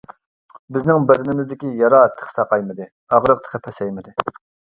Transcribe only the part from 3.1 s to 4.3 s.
ئاغرىق تېخى پەسەيمىدى.